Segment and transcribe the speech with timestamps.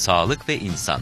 [0.00, 1.00] sağlık ve insan.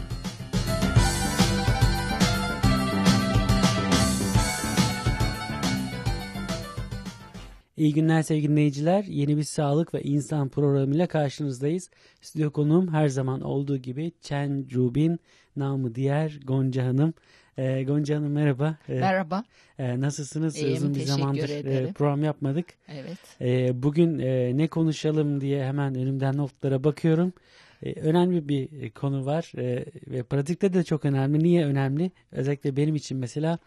[7.77, 9.03] İyi günler sevgili dinleyiciler.
[9.03, 11.89] Yeni bir sağlık ve insan programıyla karşınızdayız.
[12.21, 15.19] Stüdyo konuğum her zaman olduğu gibi Chen Rubin,
[15.55, 17.13] namı diğer Gonca Hanım.
[17.57, 18.77] Ee, Gonca Hanım merhaba.
[18.89, 19.43] Ee, merhaba.
[19.77, 20.57] E, nasılsınız?
[20.57, 22.65] İyiyim, Uzun bir zamandır e, program yapmadık.
[22.87, 23.17] Evet.
[23.41, 27.33] E, bugün e, ne konuşalım diye hemen önümden notlara bakıyorum.
[27.83, 31.43] E, önemli bir konu var e, ve pratikte de çok önemli.
[31.43, 32.11] Niye önemli?
[32.31, 33.59] Özellikle benim için mesela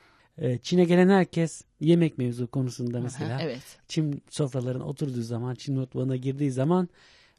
[0.63, 3.35] Çin'e gelen herkes yemek mevzu konusunda mesela.
[3.35, 3.63] Aha, evet.
[3.89, 6.89] Çin sofralarına oturduğu zaman, Çin mutfağına girdiği zaman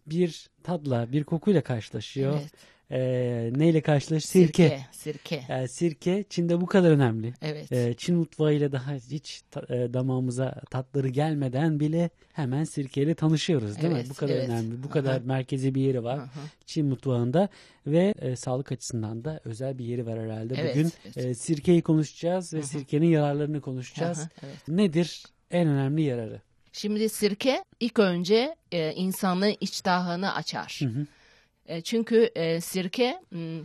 [0.08, 2.40] bir tadla, bir kokuyla karşılaşıyor.
[2.40, 2.52] Evet.
[2.92, 4.26] Ee, neyle karşılaş?
[4.26, 4.70] Sirke.
[4.70, 4.86] Sirke.
[4.92, 5.44] Sirke.
[5.50, 7.34] Yani sirke Çin'de bu kadar önemli.
[7.42, 7.72] Evet.
[7.72, 13.94] Ee, Çin mutfağıyla daha hiç ta, e, damağımıza tatları gelmeden bile hemen sirkeyle tanışıyoruz değil
[13.94, 14.10] evet, mi?
[14.10, 14.50] Bu kadar evet.
[14.50, 14.84] önemli.
[14.84, 14.94] Bu Aha.
[14.94, 16.30] kadar merkezi bir yeri var Aha.
[16.66, 17.50] Çin mutfağında
[17.88, 20.56] ve e, sağlık açısından da özel bir yeri var herhalde.
[20.58, 21.18] Evet, Bugün evet.
[21.18, 22.66] E, sirkeyi konuşacağız ve Aha.
[22.66, 24.20] sirkenin yararlarını konuşacağız.
[24.20, 24.68] Aha, evet.
[24.68, 26.42] Nedir en önemli yararı?
[26.74, 30.80] Şimdi sirke ilk önce e, insanın iştahını açar.
[30.80, 31.06] Hı hı.
[31.66, 33.20] E, çünkü e, sirke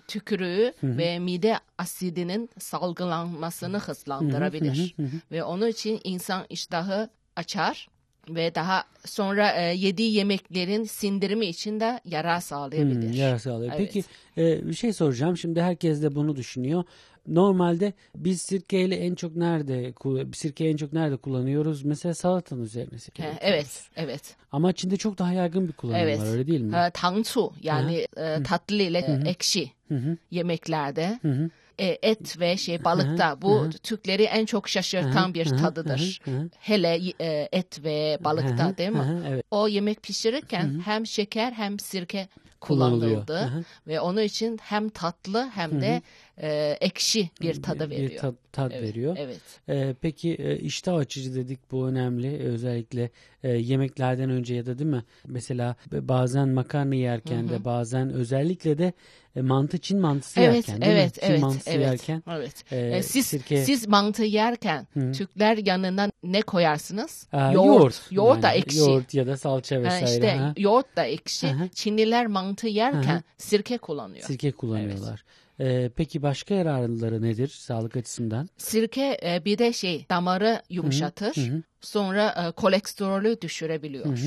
[0.09, 0.99] tükürüğü hı hı.
[0.99, 4.95] ve mide asidinin salgılanmasını hızlandırabilir.
[4.97, 5.21] Hı hı hı hı.
[5.33, 7.89] Ve onun için insan iştahı açar
[8.29, 13.09] ve daha sonra e, yediği yemeklerin sindirimi için de yarar sağlayabilir.
[13.09, 13.81] Hmm, yarar sağlayabilir.
[13.81, 13.93] Evet.
[13.95, 14.05] Peki
[14.43, 15.37] e, bir şey soracağım.
[15.37, 16.85] Şimdi herkes de bunu düşünüyor.
[17.29, 19.93] Normalde biz sirkeyle en çok nerede
[20.35, 21.85] sirke en çok nerede kullanıyoruz?
[21.85, 23.23] Mesela salatanın üzerine sirke.
[23.23, 24.37] He, evet, evet.
[24.53, 26.21] Ama Çin'de çok daha yaygın bir kullanım evet.
[26.21, 26.77] var öyle değil mi?
[26.77, 30.17] E, tangçu yani e, tatlı ile e, ekşi Hı-hı.
[30.31, 31.19] yemeklerde.
[31.23, 36.21] Hı-hı e, et ve şey balıkta bu Türkleri en çok şaşırtan bir tadıdır.
[36.59, 39.43] Hele e, et ve balıkta değil mi?
[39.51, 42.29] O yemek pişirirken hem şeker hem sirke
[42.61, 46.03] kullanıldı ve onun için hem tatlı hem de
[46.43, 48.11] e, ekşi bir tadı veriyor.
[48.11, 49.17] Bir tad, tad evet, veriyor.
[49.19, 49.41] Evet.
[49.69, 53.11] E, peki e, iştah açıcı dedik bu önemli özellikle
[53.43, 55.05] e, yemeklerden önce ya da değil mi?
[55.27, 57.49] Mesela bazen makarna yerken Hı-hı.
[57.49, 58.93] de bazen özellikle de
[59.37, 61.21] e, mantı Çin mantısı evet, yerken değil evet, mi?
[61.21, 62.23] Çin evet, mantısı evet, yerken.
[62.31, 62.73] Evet.
[62.73, 63.65] E, e, siz sirke...
[63.65, 65.13] siz mantı yerken Hı.
[65.13, 67.29] Türkler yanına ne koyarsınız?
[67.33, 67.79] Aa, yoğurt.
[67.79, 68.79] Yoğurt, yoğurt yani, da ekşi.
[68.79, 70.05] Yoğurt ya da salça vesaire.
[70.05, 70.55] Ha, işte ha.
[70.57, 71.47] yoğurt da ekşi.
[71.47, 71.69] Aha.
[71.75, 73.23] Çinliler mantı yerken Aha.
[73.39, 74.25] sirke kullanıyor.
[74.25, 75.25] Sirke kullanıyorlar.
[75.25, 75.49] Evet.
[75.61, 78.49] Ee, peki başka yararları nedir sağlık açısından?
[78.57, 81.37] Sirke e, bir de şey damarı yumuşatır.
[81.37, 81.63] Hı hı.
[81.81, 84.19] Sonra e, kolesterolü düşürebiliyor.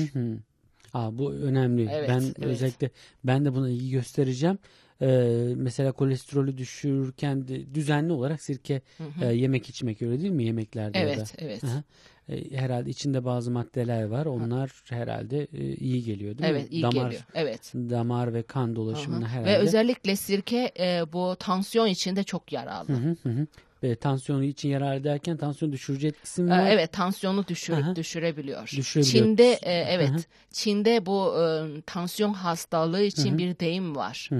[0.94, 1.88] Aa, bu önemli.
[1.92, 2.38] Evet, ben evet.
[2.38, 2.90] özellikle
[3.24, 4.58] ben de buna iyi göstereceğim.
[5.02, 9.24] Ee, mesela kolesterolü düşürürken de düzenli olarak sirke hı hı.
[9.24, 10.98] E, yemek içmek öyle değil mi yemeklerde?
[10.98, 11.24] Evet, da.
[11.38, 11.64] evet.
[11.64, 11.82] Aha.
[12.28, 14.26] E, herhalde içinde bazı maddeler var.
[14.26, 14.96] Onlar ha.
[14.96, 16.60] herhalde e, iyi geliyor değil evet, mi?
[16.60, 17.22] Evet, iyi damar, geliyor.
[17.34, 17.72] Evet.
[17.74, 19.32] Damar ve kan dolaşımına Aha.
[19.32, 19.50] herhalde.
[19.50, 22.92] Ve özellikle sirke e, bu tansiyon için de çok yararlı.
[22.92, 23.46] Hı hı hı.
[23.82, 26.70] Ve tansiyonu için yararlı derken tansiyon düşürücü etkisi mi var?
[26.70, 27.96] Evet, tansiyonu düşür, Aha.
[27.96, 28.70] düşürebiliyor.
[28.76, 29.24] Düşürebiliyor.
[29.26, 30.18] Çin'de e, evet, Aha.
[30.50, 33.38] Çin'de bu e, tansiyon hastalığı için Aha.
[33.38, 34.30] bir deyim var.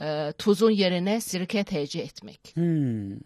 [0.00, 2.40] E, tuzun yerine sirke tercih etmek.
[2.54, 3.16] Hmm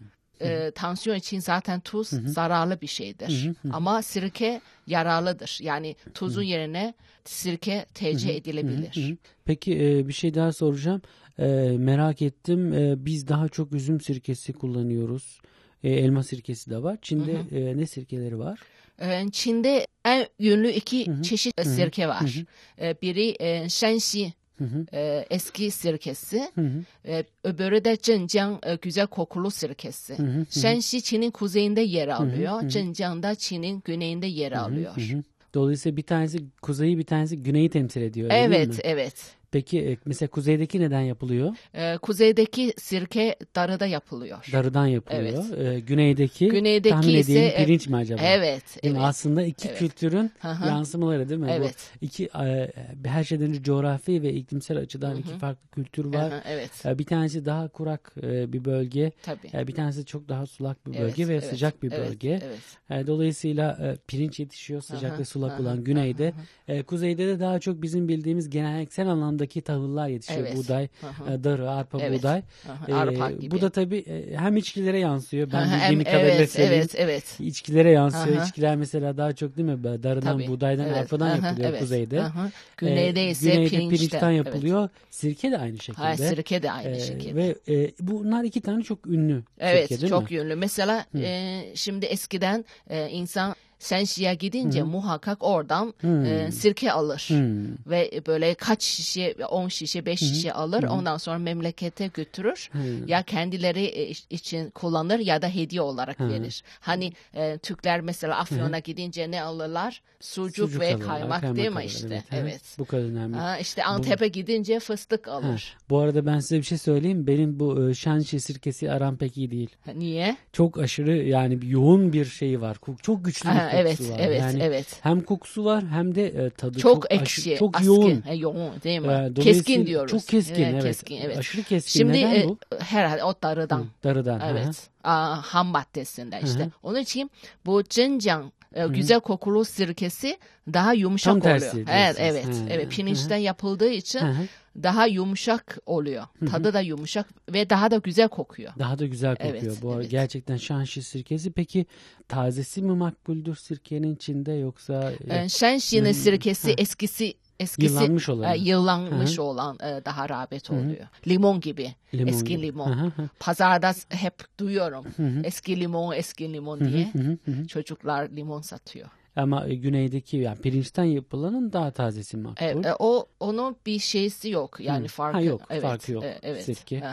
[0.41, 2.29] e, tansiyon için zaten tuz hı hı.
[2.29, 3.45] zararlı bir şeydir.
[3.63, 3.73] Hı hı.
[3.73, 5.59] Ama sirke yararlıdır.
[5.61, 6.45] Yani tuzun hı.
[6.45, 6.93] yerine
[7.25, 8.37] sirke tercih hı hı.
[8.37, 9.07] edilebilir.
[9.07, 9.17] Hı hı.
[9.45, 11.01] Peki e, bir şey daha soracağım.
[11.39, 11.45] E,
[11.77, 12.73] merak ettim.
[12.73, 15.41] E, biz daha çok üzüm sirkesi kullanıyoruz.
[15.83, 16.97] E, elma sirkesi de var.
[17.01, 17.59] Çin'de hı hı.
[17.59, 18.59] E, ne sirkeleri var?
[19.01, 21.21] E, Çin'de en ünlü iki hı hı.
[21.21, 21.75] çeşit hı hı.
[21.75, 22.21] sirke var.
[22.21, 22.87] Hı hı.
[22.87, 24.85] E, biri e, Shanxi Hı hı.
[24.93, 26.49] E, eski sirkesi.
[26.55, 26.83] Hı hı.
[27.05, 30.17] E, öbürü de Zhenjiang e, güzel kokulu sirkesi.
[30.17, 30.45] Hı hı.
[30.59, 32.61] Shanxi Çin'in kuzeyinde yer alıyor.
[32.61, 32.69] Hı hı.
[32.69, 34.97] Zhenjiang da Çin'in güneyinde yer alıyor.
[34.97, 35.23] Hı hı.
[35.53, 38.29] Dolayısıyla bir tanesi kuzeyi bir tanesi güneyi temsil ediyor.
[38.33, 39.15] Evet, evet.
[39.51, 41.55] Peki e, mesela kuzeydeki neden yapılıyor?
[41.73, 44.49] Ee, kuzeydeki sirke darıda yapılıyor.
[44.53, 45.45] Darıdan yapılıyor.
[45.57, 45.75] Evet.
[45.75, 48.21] Ee, güneydeki, güneydeki tahmin ise, edeyim pirinç mi acaba?
[48.23, 48.63] Evet.
[48.83, 49.01] Yani evet.
[49.03, 49.79] Aslında iki evet.
[49.79, 50.67] kültürün Aha.
[50.67, 51.51] yansımaları değil mi?
[51.51, 51.75] Evet.
[52.01, 52.71] Bu iki e,
[53.05, 55.19] her şeyden önce coğrafi ve iklimsel açıdan Hı-hı.
[55.19, 56.31] iki farklı kültür var.
[56.31, 56.71] Aha, evet.
[56.85, 59.11] Bir tanesi daha kurak e, bir bölge.
[59.23, 59.67] Tabii.
[59.67, 62.29] Bir tanesi çok daha sulak bir bölge evet, ve evet, sıcak bir bölge.
[62.29, 62.59] Evet,
[62.89, 63.07] evet.
[63.07, 66.33] Dolayısıyla pirinç yetişiyor sıcak Aha, ve sulak Aha, olan güneyde.
[66.69, 66.83] Aha.
[66.83, 69.07] Kuzeyde de daha çok bizim bildiğimiz geleneksel
[69.41, 70.39] anlamdaki tahıllar yetişiyor.
[70.39, 70.55] Evet.
[70.55, 71.43] Buğday, Aha.
[71.43, 72.19] darı, arpa, evet.
[72.19, 72.41] buğday.
[72.69, 73.51] Aha, arpa gibi.
[73.51, 75.51] Bu da tabii e, hem içkilere yansıyor.
[75.51, 76.87] Ben Aha, bildiğim kadarıyla evet, söyleyeyim.
[76.93, 77.39] Evet, evet.
[77.39, 78.37] İçkilere yansıyor.
[78.37, 78.45] Aha.
[78.45, 79.83] İçkiler mesela daha çok değil mi?
[79.83, 80.47] Darıdan, tabii.
[80.47, 80.97] buğdaydan, evet.
[80.97, 81.79] arpadan Aha, yapılıyor evet.
[81.79, 82.21] kuzeyde.
[82.21, 82.51] Aha.
[82.77, 84.79] Güneyde ise güneyde pirinçten, pirinçten yapılıyor.
[84.81, 84.91] Evet.
[85.09, 86.05] Sirke de aynı şekilde.
[86.05, 87.35] Ha, sirke de aynı ee, şekilde.
[87.35, 90.37] Ve e, bunlar iki tane çok ünlü Evet, sirke, çok mi?
[90.37, 90.55] ünlü.
[90.55, 94.85] Mesela e, şimdi eskiden e, insan Shanxi'ye gidince Hı.
[94.85, 96.25] muhakkak oradan hmm.
[96.25, 97.25] e, sirke alır.
[97.27, 97.91] Hmm.
[97.91, 100.81] Ve böyle kaç şişe, 10 şişe, 5 şişe alır.
[100.83, 100.89] Hmm.
[100.89, 102.69] Ondan sonra memlekete götürür.
[102.71, 103.07] Hmm.
[103.07, 106.29] Ya kendileri e, için kullanır ya da hediye olarak hmm.
[106.29, 106.63] verir.
[106.79, 110.01] Hani e, Türkler mesela Afyon'a gidince ne alırlar?
[110.19, 112.23] Sucuk, Sucuk ve alırlar, kaymak, kaymak değil mi işte?
[112.31, 112.43] Evet.
[112.43, 112.61] evet.
[112.79, 113.35] Bu kadar önemli.
[113.37, 114.31] Ha, işte Antep'e bu...
[114.31, 115.75] gidince fıstık alır.
[115.75, 115.83] Ha.
[115.89, 117.27] Bu arada ben size bir şey söyleyeyim.
[117.27, 119.69] Benim bu e, Şanşi sirkesi aram pek iyi değil.
[119.95, 120.37] Niye?
[120.53, 122.77] Çok aşırı yani yoğun bir şey var.
[123.01, 124.19] Çok güçlü bir kokusu evet, var.
[124.19, 124.85] Evet, yani evet.
[125.01, 128.23] Hem kokusu var hem de e, tadı çok, çok ekşi, aşırı, çok askın, yoğun.
[128.27, 129.31] E, yoğun değil mi?
[129.37, 130.11] E, keskin diyoruz.
[130.11, 130.83] Çok keskin evet, evet.
[130.83, 131.37] Keskin, evet.
[131.37, 131.99] Aşırı keskin.
[131.99, 132.57] Şimdi Neden e, bu?
[132.79, 133.79] herhalde o darıdan.
[133.79, 134.41] Hı, darıdan.
[134.51, 134.89] Evet.
[135.03, 136.59] Aa, ham maddesinde işte.
[136.59, 136.71] Hı-hı.
[136.83, 137.31] Onun için
[137.65, 140.37] bu cencan e, güzel kokulu sirkesi
[140.73, 141.73] daha yumuşak Tam oluyor.
[141.75, 142.69] Evet, evet, Hı-hı.
[142.69, 142.91] evet.
[142.91, 144.47] Pirinçten yapıldığı için Hı-hı.
[144.83, 146.23] Daha yumuşak oluyor.
[146.51, 148.73] Tadı da yumuşak ve daha da güzel kokuyor.
[148.79, 149.63] Daha da güzel kokuyor.
[149.63, 150.11] Evet, Bu evet.
[150.11, 151.51] gerçekten şanşi sirkesi.
[151.51, 151.85] Peki
[152.27, 155.11] tazesi mi makbuldür sirkenin içinde yoksa?
[155.29, 156.75] E, şanşinin sirkesi ha.
[156.77, 160.99] eskisi eskisi yıllanmış olan, e, yıllanmış olan e, daha rağbet oluyor.
[160.99, 161.29] Hı-hı.
[161.29, 161.95] Limon gibi.
[162.13, 162.61] Limon eski gibi.
[162.61, 162.91] limon.
[162.91, 163.29] Hı-hı.
[163.39, 165.05] Pazarda hep duyuyorum.
[165.17, 165.41] Hı-hı.
[165.43, 167.13] Eski limon, eski limon diye.
[167.13, 167.67] Hı-hı.
[167.67, 169.09] Çocuklar limon satıyor.
[169.35, 172.65] Ama e, güneydeki yani pirinçten yapılanın daha tazesi makbul.
[172.65, 174.79] Evet, e, o onun bir şeysi yok.
[174.79, 175.07] Yani Hı.
[175.07, 175.61] farkı ha, yok.
[175.69, 176.23] Evet, farkı yok.
[176.23, 176.65] E, evet.
[176.65, 177.03] Sirke.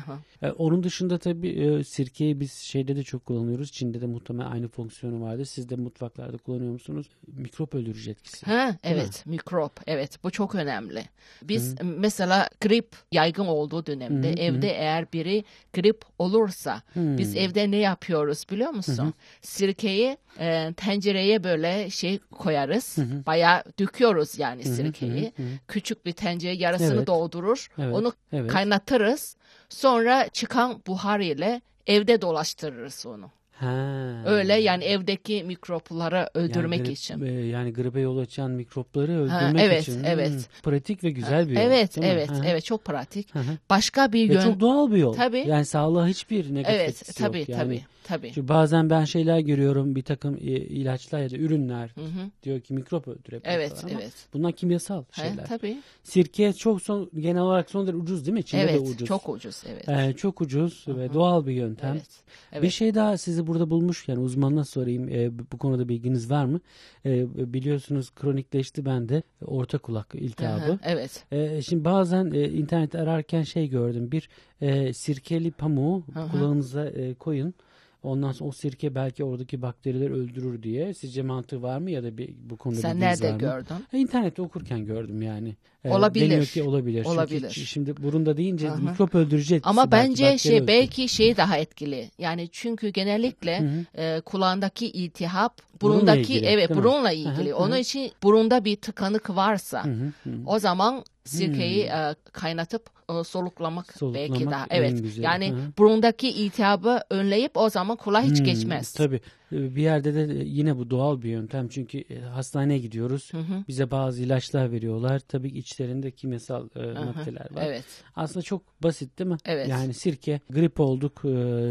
[0.42, 3.72] E, onun dışında tabii e, sirkeyi biz şeyde de çok kullanıyoruz.
[3.72, 5.44] Çin'de de muhtemelen aynı fonksiyonu vardır.
[5.44, 7.06] Siz de mutfaklarda kullanıyor musunuz?
[7.26, 8.46] Mikrop öldürücü etkisi.
[8.46, 9.30] Ha, evet, mi?
[9.30, 9.80] mikrop.
[9.86, 11.04] Evet, bu çok önemli.
[11.42, 11.84] Biz Hı.
[11.84, 14.32] mesela grip yaygın olduğu dönemde Hı.
[14.32, 14.72] evde Hı.
[14.72, 15.44] eğer biri
[15.74, 17.18] grip olursa Hı.
[17.18, 19.06] biz evde ne yapıyoruz biliyor musun?
[19.06, 19.12] Hı.
[19.42, 22.98] Sirkeyi e, tencereye böyle şey koyarız.
[22.98, 23.26] Hı hı.
[23.26, 25.32] Bayağı döküyoruz yani hı hı, sirkeyi.
[25.36, 25.46] Hı hı.
[25.68, 27.06] Küçük bir tencere yarısını evet.
[27.06, 27.68] doldurur.
[27.78, 27.94] Evet.
[27.94, 28.50] Onu evet.
[28.50, 29.36] kaynatırız.
[29.68, 33.30] Sonra çıkan buhar ile evde dolaştırırız onu.
[33.60, 34.22] Ha.
[34.26, 37.22] Öyle yani evdeki mikropları öldürmek yani için.
[37.22, 40.04] E, yani gribe yol açan mikropları öldürmek ha, evet, için.
[40.04, 40.48] Evet, evet.
[40.62, 41.62] Pratik ve güzel bir yol.
[41.62, 42.40] Evet, evet, mi?
[42.46, 43.34] evet çok pratik.
[43.34, 43.40] Hı.
[43.70, 44.42] Başka bir ve yön.
[44.42, 45.12] çok doğal bir yol.
[45.14, 45.44] Tabii.
[45.48, 47.48] Yani sağlığa hiçbir negatif evet, etkisi tabii, yok.
[47.48, 48.32] Yani, tabii, tabii.
[48.34, 52.30] Çünkü bazen ben şeyler görüyorum bir takım ilaçlar ya da ürünler hı hı.
[52.42, 53.50] diyor ki mikrop öldürebilir.
[53.52, 54.12] Evet, evet.
[54.32, 55.42] Bunlar kimyasal şeyler.
[55.42, 55.76] He, tabii.
[56.04, 58.42] Sirke çok son genel olarak son derece ucuz değil mi?
[58.42, 59.08] Çin'de evet, de ucuz.
[59.08, 59.62] çok ucuz.
[59.68, 59.88] Evet.
[59.88, 60.98] Ee, çok ucuz hı hı.
[60.98, 61.92] ve doğal bir yöntem.
[61.92, 62.28] Evet.
[62.52, 62.62] Evet.
[62.62, 66.60] Bir şey daha sizi burada bulmuş yani uzmanına sorayım e, bu konuda bilginiz var mı?
[67.06, 70.72] E, biliyorsunuz kronikleşti bende orta kulak iltihabı.
[70.72, 71.24] Aha, evet.
[71.32, 74.28] E, şimdi bazen e, internet ararken şey gördüm bir
[74.60, 76.30] e, sirkeli pamuğu Aha.
[76.30, 77.54] kulağınıza e, koyun.
[78.02, 80.94] Ondan sonra o sirke belki oradaki bakterileri öldürür diye.
[80.94, 83.74] Sizce mantığı var mı ya da bir, bu konuda Sen nerede gördün?
[83.92, 85.56] E, internette okurken gördüm yani.
[85.84, 86.46] E, olabilir.
[86.46, 87.04] Ki olabilir.
[87.04, 87.40] Olabilir.
[87.40, 88.76] Çünkü şimdi burunda deyince Aha.
[88.76, 90.68] mikrop öldürücü etkisi Ama bence şey öldürür.
[90.68, 92.10] belki şey daha etkili.
[92.18, 97.54] Yani çünkü genellikle e, kulağındaki iltihap burundaki ilgili, evet burunla ilgili.
[97.54, 100.36] Aha, Onun için burunda bir tıkanık varsa hı hı, hı.
[100.46, 101.92] o zaman sirkeyi hmm.
[101.92, 104.66] e, kaynatıp e, soluklamak, soluklamak belki daha.
[104.70, 105.02] Evet.
[105.02, 105.22] Güzel.
[105.22, 105.56] Yani Hı.
[105.78, 108.92] burundaki iltihabı önleyip o zaman kulağa hiç hmm, geçmez.
[108.92, 109.20] Tabii.
[109.52, 111.68] E, bir yerde de yine bu doğal bir yöntem.
[111.68, 113.32] Çünkü e, hastaneye gidiyoruz.
[113.32, 113.64] Hı hı.
[113.68, 115.18] Bize bazı ilaçlar veriyorlar.
[115.18, 117.62] Tabii içlerinde kimyasal e, maddeler var.
[117.66, 117.84] Evet.
[118.16, 119.36] Aslında çok basit değil mi?
[119.44, 119.68] Evet.
[119.68, 121.28] Yani sirke, grip olduk e,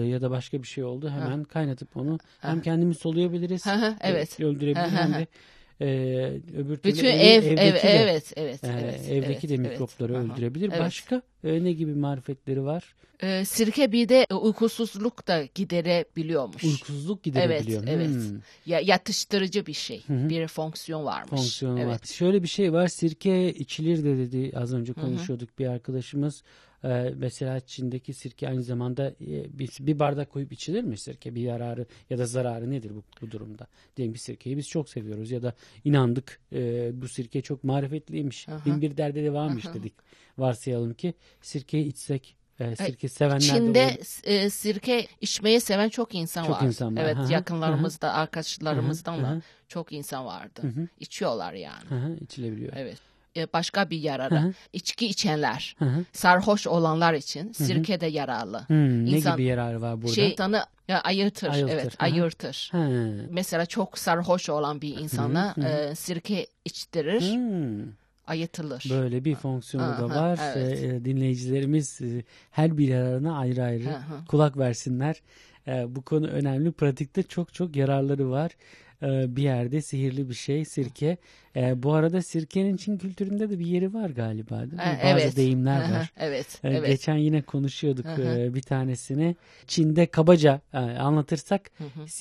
[0.08, 1.10] ya da başka bir şey oldu.
[1.10, 1.44] Hemen ha.
[1.44, 2.50] kaynatıp onu ha.
[2.50, 3.66] hem kendimiz soluyabiliriz.
[3.66, 4.40] Ha, evet.
[4.40, 5.28] Öldürebiliriz hem de
[5.82, 5.86] e,
[6.58, 10.14] öbür Bütün ev, ev, evdeki ev, de, evet, evet, e, evet, evdeki evet, de mikropları
[10.14, 10.32] evet.
[10.32, 10.70] öldürebilir.
[10.70, 10.80] Evet.
[10.80, 12.96] Başka e, ne gibi marifetleri var?
[13.20, 16.64] E, sirke bir de uykusuzluk da giderebiliyormuş.
[16.64, 17.84] Uykusuzluk giderebiliyor.
[17.88, 18.16] Evet, hmm.
[18.16, 18.42] evet.
[18.66, 20.04] Ya, yatıştırıcı bir şey.
[20.08, 20.30] Hı-hı.
[20.30, 21.30] Bir fonksiyon varmış.
[21.30, 21.88] Fonksiyon evet.
[21.88, 22.00] var.
[22.06, 22.88] Şöyle bir şey var.
[22.88, 24.52] Sirke içilir de dedi.
[24.58, 25.58] Az önce konuşuyorduk Hı-hı.
[25.58, 26.44] bir arkadaşımız.
[26.84, 31.36] Ee, mesela Çin'deki sirke aynı zamanda e, bir, bir bardak koyup içilir mi sirke?
[31.36, 33.68] Bir yararı ya da zararı nedir bu, bu durumda?
[33.98, 35.54] Diyelim bir sirkeyi biz çok seviyoruz ya da
[35.86, 38.50] inandık e, bu sirke çok marifetliymiş.
[38.50, 38.66] Aha.
[38.66, 39.74] Bin bir derde de varmış Aha.
[39.74, 39.94] dedik.
[40.38, 46.44] Varsayalım ki sirkeyi içsek e, sirke sevenler Çin'de de e, sirke içmeyi seven çok insan
[46.44, 46.66] çok var.
[46.68, 47.02] insan var.
[47.02, 47.34] Evet, Aha.
[47.34, 48.22] yakınlarımızda, Aha.
[48.22, 50.62] arkadaşlarımızdan da çok insan vardı.
[50.62, 51.86] Hı İçiyorlar yani.
[51.92, 52.74] Aha, içilebiliyor.
[52.76, 52.98] Evet.
[53.38, 54.36] E, başka bir yararı.
[54.36, 54.54] Hı-hı.
[54.74, 56.04] İçki içenler, Hı-hı.
[56.14, 58.60] sarhoş olanlar için sirke de yararlı.
[58.60, 60.14] Hmm, ne gibi yararı var burada?
[60.14, 62.04] Şey, insanı ya, ayırtır, ayırtır, evet, Hı-hı.
[62.06, 62.70] ayırtır.
[62.72, 63.28] Hı.
[63.30, 67.22] Mesela çok sarhoş olan bir insana e, sirke içtirir.
[67.22, 67.86] Hı
[68.28, 68.84] ayıtılır.
[68.90, 70.40] Böyle bir fonksiyonu Aha, da var.
[70.56, 70.84] Evet.
[70.84, 74.26] E, dinleyicilerimiz e, her bir yararına ayrı ayrı Aha.
[74.28, 75.22] kulak versinler.
[75.68, 76.72] E, bu konu önemli.
[76.72, 78.52] Pratikte çok çok yararları var.
[79.04, 81.18] E, bir yerde sihirli bir şey sirke.
[81.56, 85.00] E, bu arada sirkenin Çin kültüründe de bir yeri var galiba değil mi?
[85.02, 85.36] E, Bazı evet.
[85.36, 86.12] deyimler Aha, var.
[86.18, 86.60] Evet.
[86.64, 86.88] E, evet.
[86.88, 89.36] Geçen yine konuşuyorduk e, bir tanesini.
[89.68, 91.72] Çin'de kabaca e, anlatırsak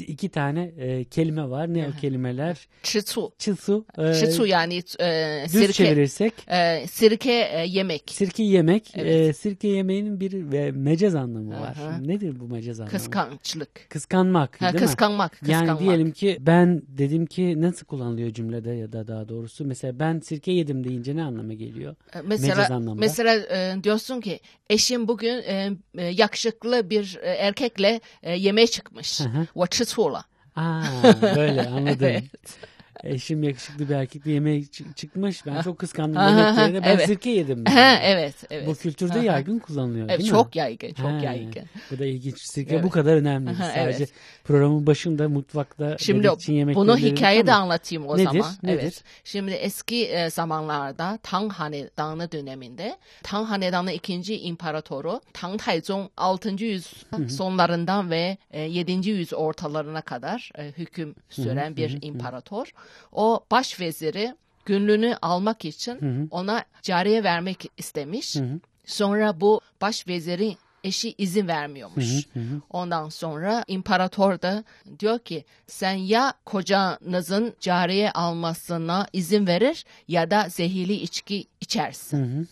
[0.07, 1.75] iki tane e, kelime var.
[1.75, 2.69] Ne o kelimeler?
[2.83, 3.33] Çıtu.
[3.39, 3.87] Çısu.
[3.99, 5.73] E, Çıtu yani e, düz sirke.
[5.73, 8.03] çevirirsek e, sirke e, yemek.
[8.11, 8.93] sirke yemek.
[8.97, 9.29] Evet.
[9.29, 11.77] E, sirke yemeğinin bir ve mecaz anlamı var.
[11.83, 11.99] Aha.
[11.99, 12.99] Nedir bu mecaz anlamı?
[12.99, 13.91] Kıskançlık.
[13.91, 14.87] Kıskanmak Ha, değil mi?
[14.87, 15.41] kıskanmak.
[15.47, 15.81] Yani kıskanmak.
[15.81, 20.21] diyelim ki ben ben dedim ki nasıl kullanılıyor cümlede ya da daha doğrusu mesela ben
[20.21, 21.97] sirke yedim deyince ne anlama geliyor?
[22.15, 28.67] Ee, mesela mesela e, diyorsun ki eşim bugün e, e, yakışıklı bir erkekle e, yemeğe
[28.67, 29.21] çıkmış.
[30.57, 31.03] Aa,
[31.37, 31.97] böyle anladım.
[32.07, 32.25] evet.
[33.05, 35.47] Eşim yakışıklı bir erkekle yemeğe çı- çıkmış.
[35.47, 37.07] Ben çok kıskandım Aha, ben evet.
[37.07, 37.65] sirke yedim.
[37.65, 38.67] Ha, evet, evet.
[38.67, 39.25] Bu kültürde Aha.
[39.25, 40.37] yaygın kullanılıyor Evet, değil mi?
[40.37, 41.65] çok yaygın, çok Ha, yaygın.
[41.91, 42.41] Bu da ilginç.
[42.41, 42.85] Sirke Evet.
[42.85, 43.51] bu kadar önemli.
[43.51, 44.13] Aha, Sadece evet.
[44.45, 48.53] programın başında mutfakta Şimdi dedik Çin yemekleri bunu dedik hikayede ama anlatayım o Nedir, zaman.
[48.63, 48.83] nedir?
[48.83, 49.05] Evet.
[49.25, 56.65] Şimdi eski e, zamanlarda Tang Hanedanı döneminde Tang Hanedanı ikinci imparatoru Tang Taizong 6.
[56.65, 56.93] yüz
[57.29, 59.11] sonlarından ve e, 7.
[59.11, 62.73] yüz ortalarına kadar e, hüküm süren bir imparator.
[63.13, 68.37] O başveziri günlüğünü almak için ona cariye vermek istemiş.
[68.87, 72.27] Sonra bu başvezirin eşi izin vermiyormuş.
[72.71, 74.65] Ondan sonra imparator da
[74.99, 82.49] diyor ki sen ya kocanızın cariye almasına izin verir ya da zehirli içki içersin.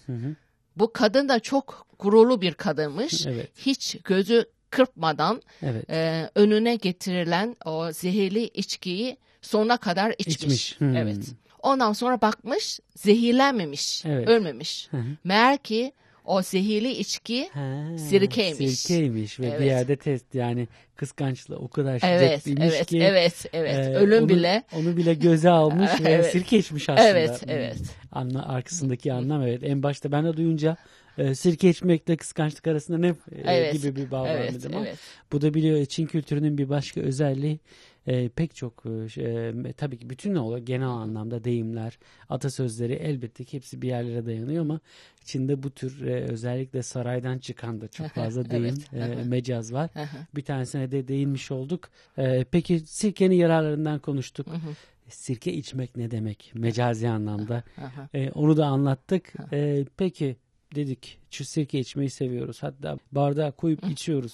[0.76, 3.26] Bu kadın da çok gururlu bir kadınmış.
[3.26, 3.50] Evet.
[3.56, 5.90] Hiç gözü kırpmadan Evet.
[5.90, 10.36] e, önüne getirilen o zehirli içkiyi sonuna kadar içmiş.
[10.36, 10.80] İçmiş.
[10.80, 10.96] Hmm.
[10.96, 11.18] Evet.
[11.62, 14.28] Ondan sonra bakmış zehirlenmemiş, Evet.
[14.28, 14.88] ölmemiş.
[14.90, 14.96] hı.
[15.24, 15.92] Meğer ki
[16.24, 18.78] o zehirli içki Ha, Sirkeymiş.
[18.80, 19.66] Sirkeymiş ve bir Evet.
[19.66, 23.74] yerde test yani kıskançlığı o kadar evet, şiddetliymiş evet, ki evet, evet.
[23.76, 24.62] e, Ölüm onu, bile.
[24.76, 26.32] onu bile göze almış ve Evet.
[26.32, 27.08] sirke içmiş aslında.
[27.08, 27.50] Evet, Hmm.
[27.50, 27.76] evet.
[28.12, 29.60] Anla, arkasındaki anlam evet.
[29.62, 30.76] En başta ben de duyunca
[31.18, 34.86] e, sirke içmekle kıskançlık arasında ne e, Evet, gibi bir bağ var evet, dedim ama
[34.86, 34.98] evet.
[35.32, 37.58] bu da biliyor Çin kültürünün bir başka özelliği
[38.06, 39.22] e, pek çok e,
[39.68, 44.60] e, tabii ki bütün o genel anlamda deyimler, atasözleri elbette ki hepsi bir yerlere dayanıyor
[44.62, 44.80] ama
[45.24, 49.18] Çin'de bu tür e, özellikle saraydan çıkan da çok fazla deyim, Evet.
[49.18, 49.90] e, mecaz var.
[50.34, 51.88] Bir tanesine de değinmiş olduk.
[52.18, 54.46] E, peki sirkenin yararlarından konuştuk.
[55.08, 57.62] Sirke içmek ne demek mecazi anlamda?
[58.14, 59.32] E, onu da anlattık.
[59.52, 60.36] E, peki
[60.74, 62.62] dedik şu sirke içmeyi seviyoruz.
[62.62, 64.32] Hatta bardağa koyup içiyoruz.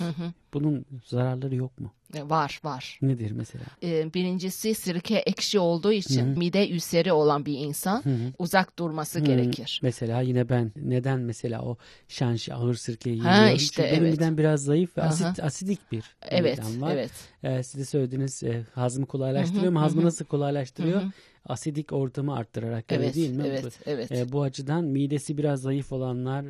[0.54, 1.92] Bunun zararları yok mu?
[2.14, 2.99] E, Var, var.
[3.02, 3.64] Nedir mesela?
[3.83, 8.02] E, Birincisi sirke ekşi olduğu için mide ülseri olan bir insan
[8.38, 9.80] uzak durması gerekir.
[9.83, 11.76] Mesela yine ben neden mesela o
[12.09, 13.57] şanşı ağır sirkeyi Ha, yiyorum?
[13.57, 14.12] işte, Çünkü evet.
[14.12, 15.09] midem biraz zayıf ve Aha.
[15.09, 16.95] asit, asidik bir Evet, var.
[16.95, 17.11] evet.
[17.42, 21.02] E, siz de söylediğiniz e, hazmı kolaylaştırıyor ama hazmı nasıl kolaylaştırıyor?
[21.47, 23.42] Asidik ortamı arttırarak öyle Evet, değil mi?
[23.47, 24.12] evet, Bu- evet.
[24.12, 26.45] E, bu açıdan midesi biraz zayıf olanlar,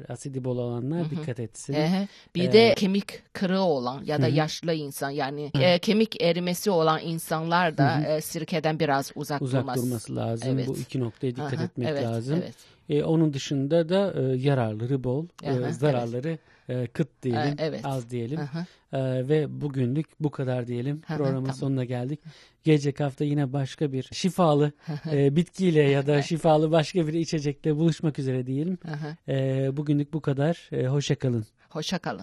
[0.44, 1.72] bol olanlar dikkat etsin.
[1.74, 2.08] Ehe.
[2.34, 7.78] Bir de kemik kırığı olan ya da yaşlı insan yani e, kemik erimesi olan insanlar
[7.78, 9.76] da e, sirkeden biraz uzak, Uzak durmaz.
[9.76, 10.48] durması lazım.
[10.52, 10.68] Evet.
[10.68, 12.38] Bu iki noktaya dikkat Aha, etmek evet, lazım.
[12.42, 12.54] evet.
[12.90, 17.80] E, onun dışında da e, yararları bol, e, Aha, zararları e, kıt diyelim, E, evet.
[17.84, 18.40] az diyelim.
[18.40, 18.66] Aha.
[18.92, 21.02] E, ve bugünlük bu kadar diyelim.
[21.08, 21.56] Aha, Programın tamam.
[21.56, 22.20] sonuna geldik.
[22.64, 24.72] Gelecek hafta yine başka bir şifalı
[25.12, 28.78] e, bitkiyle ya da şifalı başka bir içecekle buluşmak üzere diyelim.
[29.28, 30.68] E, bugünlük bu kadar.
[30.72, 31.46] E, hoşça kalın.
[31.68, 32.18] Hoşça kalın.